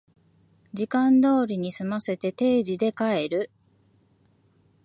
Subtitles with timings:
[0.73, 3.51] 時間通りに済ませて定時で帰る